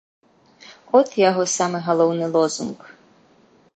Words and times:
От 0.99 1.07
яго 1.29 1.43
самы 1.57 1.77
галоўны 1.89 2.25
лозунг. 2.37 2.79